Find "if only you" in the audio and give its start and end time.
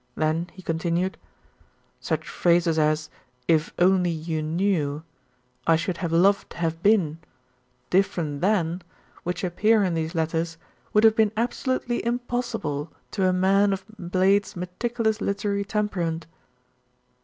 3.47-4.41